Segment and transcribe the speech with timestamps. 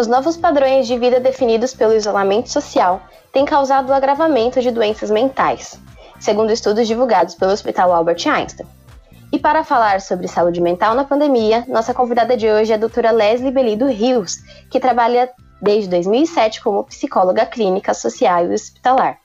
[0.00, 3.02] Os novos padrões de vida definidos pelo isolamento social
[3.34, 5.78] têm causado o agravamento de doenças mentais,
[6.18, 8.66] segundo estudos divulgados pelo Hospital Albert Einstein.
[9.30, 13.10] E para falar sobre saúde mental na pandemia, nossa convidada de hoje é a doutora
[13.10, 14.38] Leslie Belido Rios,
[14.70, 15.28] que trabalha
[15.60, 19.18] desde 2007 como psicóloga clínica social e hospitalar.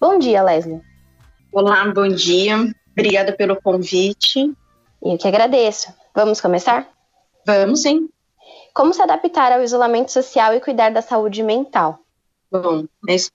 [0.00, 0.80] Bom dia, Leslie.
[1.52, 2.74] Olá, bom dia.
[2.92, 4.50] Obrigada pelo convite.
[5.02, 5.92] Eu que agradeço.
[6.14, 6.88] Vamos começar?
[7.46, 8.08] Vamos, sim.
[8.72, 11.98] Como se adaptar ao isolamento social e cuidar da saúde mental?
[12.50, 12.84] Bom,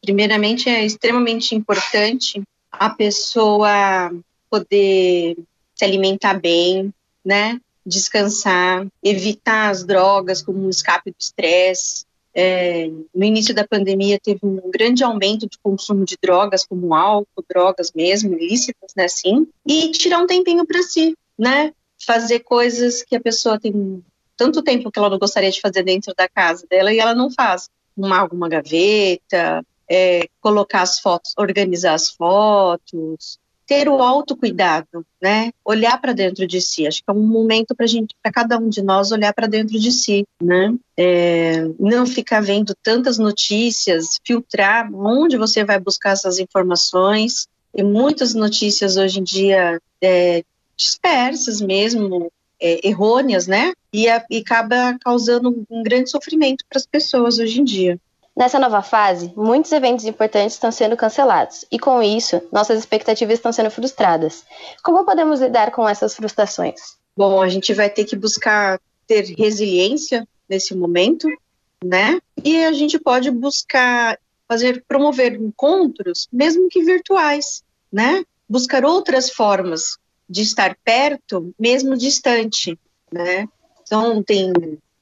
[0.00, 4.10] primeiramente é extremamente importante a pessoa
[4.50, 5.36] poder
[5.74, 6.92] se alimentar bem,
[7.24, 7.60] né?
[7.84, 12.04] Descansar, evitar as drogas como um escape do estresse.
[12.34, 17.44] É, no início da pandemia teve um grande aumento de consumo de drogas, como álcool,
[17.46, 21.74] drogas mesmo, ilícitas, né, assim, e tirar um tempinho para si, né,
[22.06, 24.02] fazer coisas que a pessoa tem
[24.36, 27.30] tanto tempo que ela não gostaria de fazer dentro da casa dela e ela não
[27.30, 35.50] faz, arrumar alguma gaveta, é, colocar as fotos, organizar as fotos, ter o autocuidado, né?
[35.64, 36.86] Olhar para dentro de si.
[36.86, 39.78] Acho que é um momento para gente, para cada um de nós olhar para dentro
[39.78, 40.74] de si, né?
[40.96, 47.46] É, não ficar vendo tantas notícias, filtrar onde você vai buscar essas informações.
[47.72, 50.42] Tem muitas notícias hoje em dia é,
[50.76, 52.30] dispersas mesmo,
[52.62, 53.72] é, errôneas, né?
[53.92, 57.98] E, a, e acaba causando um grande sofrimento para as pessoas hoje em dia.
[58.34, 63.52] Nessa nova fase, muitos eventos importantes estão sendo cancelados, e com isso, nossas expectativas estão
[63.52, 64.44] sendo frustradas.
[64.82, 66.96] Como podemos lidar com essas frustrações?
[67.14, 71.28] Bom, a gente vai ter que buscar ter resiliência nesse momento,
[71.84, 72.20] né?
[72.42, 78.24] E a gente pode buscar fazer promover encontros, mesmo que virtuais, né?
[78.48, 82.78] Buscar outras formas de estar perto, mesmo distante,
[83.10, 83.48] né?
[83.82, 84.52] Então tem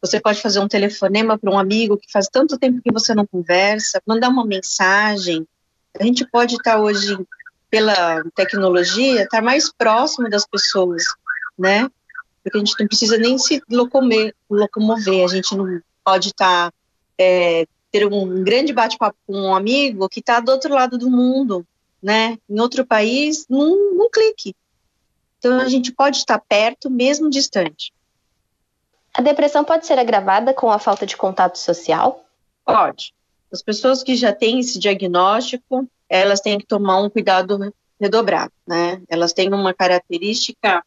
[0.00, 3.26] você pode fazer um telefonema para um amigo que faz tanto tempo que você não
[3.26, 5.46] conversa, mandar uma mensagem.
[5.98, 7.18] A gente pode estar hoje,
[7.68, 11.04] pela tecnologia, estar mais próximo das pessoas,
[11.58, 11.90] né?
[12.42, 16.72] Porque a gente não precisa nem se locomover, a gente não pode estar,
[17.18, 21.66] é, ter um grande bate-papo com um amigo que está do outro lado do mundo,
[22.00, 22.38] né?
[22.48, 24.54] Em outro país, num, num clique.
[25.38, 27.92] Então a gente pode estar perto, mesmo distante.
[29.14, 32.24] A depressão pode ser agravada com a falta de contato social?
[32.64, 33.14] Pode.
[33.52, 39.00] As pessoas que já têm esse diagnóstico, elas têm que tomar um cuidado redobrado, né?
[39.08, 40.84] Elas têm uma característica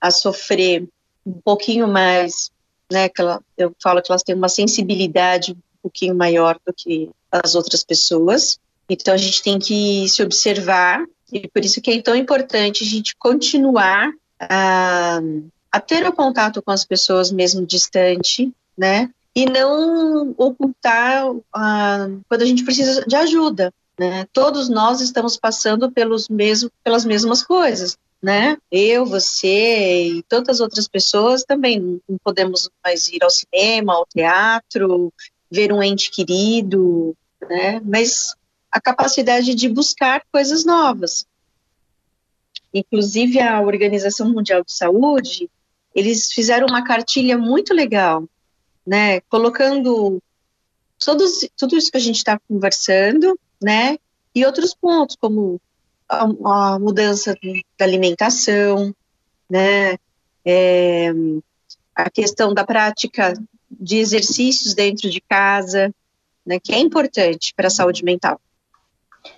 [0.00, 0.88] a sofrer
[1.26, 2.50] um pouquinho mais,
[2.90, 3.08] né?
[3.08, 7.54] Que ela, eu falo que elas têm uma sensibilidade um pouquinho maior do que as
[7.54, 8.58] outras pessoas.
[8.88, 12.86] Então a gente tem que se observar e por isso que é tão importante a
[12.86, 15.20] gente continuar a
[15.70, 19.10] a ter o contato com as pessoas mesmo distante, né?
[19.34, 24.26] E não ocultar uh, quando a gente precisa de ajuda, né?
[24.32, 28.56] Todos nós estamos passando pelos mesmos, pelas mesmas coisas, né?
[28.70, 35.12] Eu, você e tantas outras pessoas também não podemos mais ir ao cinema, ao teatro,
[35.50, 37.14] ver um ente querido,
[37.48, 37.80] né?
[37.84, 38.34] Mas
[38.70, 41.26] a capacidade de buscar coisas novas.
[42.72, 45.50] Inclusive a Organização Mundial de Saúde,
[45.94, 48.28] eles fizeram uma cartilha muito legal,
[48.86, 50.22] né, colocando
[50.98, 53.98] todos, tudo isso que a gente está conversando, né,
[54.34, 55.60] e outros pontos, como
[56.08, 56.24] a,
[56.74, 57.34] a mudança
[57.78, 58.94] da alimentação,
[59.48, 59.96] né,
[60.44, 61.10] é,
[61.94, 63.34] a questão da prática
[63.70, 65.92] de exercícios dentro de casa,
[66.44, 68.40] né, que é importante para a saúde mental.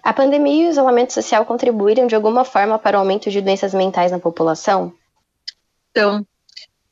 [0.02, 3.74] A pandemia e o isolamento social contribuíram de alguma forma para o aumento de doenças
[3.74, 4.92] mentais na população?
[5.90, 6.24] Então,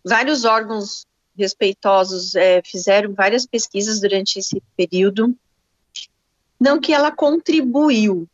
[0.08, 5.36] Vários órgãos respeitosos é, fizeram várias pesquisas durante esse período.
[6.58, 8.26] Não que ela contribuiu,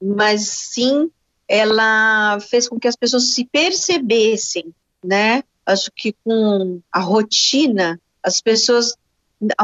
[0.00, 1.10] mas sim
[1.46, 4.72] ela fez com que as pessoas se percebessem,
[5.04, 5.42] né?
[5.66, 8.96] Acho que com a rotina, as pessoas,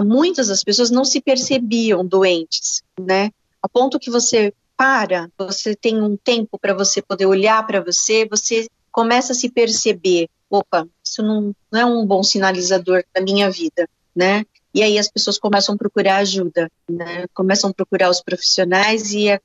[0.04, 3.30] muitas das pessoas não se percebiam doentes, né?
[3.62, 8.26] A ponto que você para, você tem um tempo para você poder olhar para você,
[8.28, 13.50] você começa a se perceber opa, isso não, não é um bom sinalizador da minha
[13.50, 14.44] vida, né?
[14.72, 17.26] E aí as pessoas começam a procurar ajuda, né?
[17.34, 19.40] Começam a procurar os profissionais e a,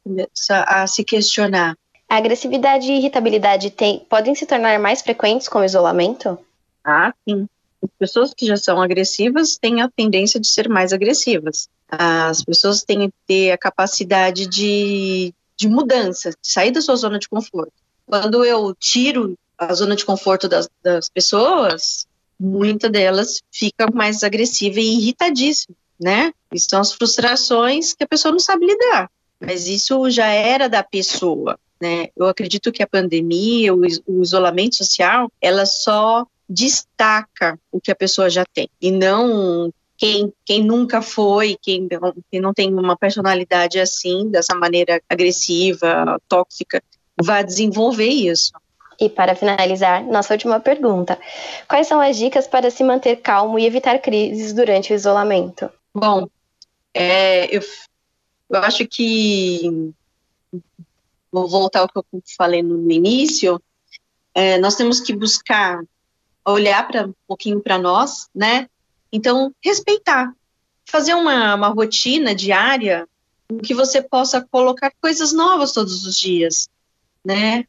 [0.65, 1.77] a se questionar.
[2.09, 6.37] A agressividade e irritabilidade tem, podem se tornar mais frequentes com o isolamento?
[6.83, 7.47] Ah, sim.
[7.83, 11.67] As pessoas que já são agressivas têm a tendência de ser mais agressivas.
[11.89, 17.19] As pessoas têm que ter a capacidade de, de mudança, de sair da sua zona
[17.19, 17.73] de conforto.
[18.05, 22.07] Quando eu tiro a zona de conforto das, das pessoas,
[22.39, 26.33] muita delas fica mais agressiva e irritadíssima, né?
[26.51, 31.59] Estão as frustrações que a pessoa não sabe lidar, mas isso já era da pessoa,
[31.79, 32.09] né?
[32.15, 37.95] Eu acredito que a pandemia, o, o isolamento social, ela só destaca o que a
[37.95, 42.97] pessoa já tem e não quem, quem nunca foi, quem não, quem não tem uma
[42.97, 46.83] personalidade assim, dessa maneira agressiva, tóxica,
[47.21, 48.51] vai desenvolver isso.
[48.99, 51.19] E para finalizar, nossa última pergunta:
[51.67, 55.69] quais são as dicas para se manter calmo e evitar crises durante o isolamento?
[55.93, 56.27] Bom,
[56.93, 57.61] é, eu,
[58.49, 59.93] eu acho que
[61.31, 62.05] vou voltar ao que eu
[62.35, 63.61] falei no início.
[64.33, 65.79] É, nós temos que buscar
[66.45, 68.67] olhar para um pouquinho para nós, né?
[69.11, 70.33] Então, respeitar,
[70.85, 73.07] fazer uma, uma rotina diária
[73.49, 76.69] em que você possa colocar coisas novas todos os dias,
[77.23, 77.65] né?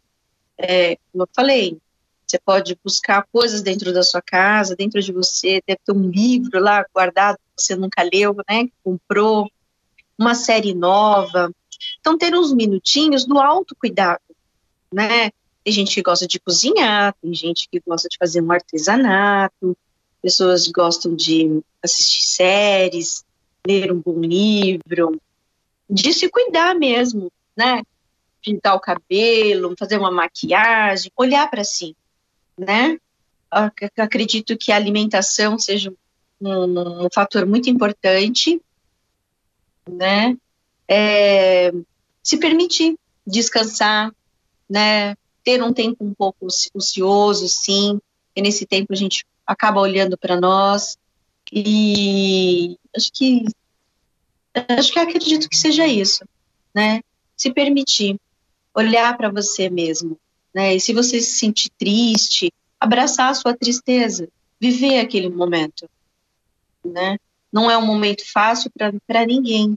[0.56, 1.78] É, como eu falei,
[2.26, 6.60] você pode buscar coisas dentro da sua casa, dentro de você, deve ter um livro
[6.60, 8.68] lá guardado que você nunca leu, né?
[8.82, 9.50] Comprou,
[10.18, 11.52] uma série nova.
[12.00, 14.22] Então, ter uns minutinhos do autocuidado,
[14.92, 15.30] né?
[15.64, 19.76] Tem gente que gosta de cozinhar, tem gente que gosta de fazer um artesanato,
[20.20, 23.24] pessoas gostam de assistir séries,
[23.66, 25.20] ler um bom livro,
[25.88, 27.82] de se cuidar mesmo, né?
[28.42, 31.96] Pintar o cabelo, fazer uma maquiagem, olhar para si,
[32.58, 32.98] né?
[33.96, 35.92] Acredito que a alimentação seja
[36.40, 38.60] um, um fator muito importante,
[39.88, 40.36] né?
[40.88, 41.72] É,
[42.22, 44.12] se permitir descansar,
[44.68, 45.14] né?
[45.44, 48.00] Ter um tempo um pouco ocioso, sim,
[48.34, 50.96] e nesse tempo a gente acaba olhando para nós
[51.52, 53.44] e acho que
[54.54, 56.24] acho que acredito que seja isso,
[56.74, 57.00] né?
[57.36, 58.18] Se permitir
[58.74, 60.18] olhar para você mesmo,
[60.54, 60.74] né?
[60.74, 64.28] E se você se sentir triste, abraçar a sua tristeza,
[64.60, 65.88] viver aquele momento,
[66.84, 67.18] né?
[67.52, 68.70] Não é um momento fácil
[69.06, 69.76] para ninguém,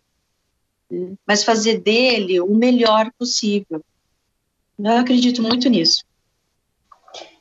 [0.89, 1.15] né?
[1.27, 3.83] mas fazer dele o melhor possível.
[4.77, 6.03] Eu acredito muito nisso.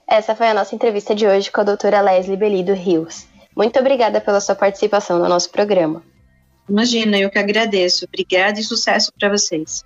[0.06, 3.26] Essa foi a nossa entrevista de hoje com a doutora Leslie Belido Rios.
[3.56, 6.02] Muito obrigada pela sua participação no nosso programa.
[6.68, 8.04] Imagina, eu que agradeço.
[8.04, 9.82] Obrigada e sucesso para vocês.